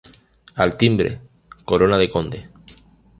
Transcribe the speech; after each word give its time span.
Al 0.55 0.77
timbre, 0.77 1.19
corona 1.63 1.99
de 1.99 2.09
conde. 2.09 2.49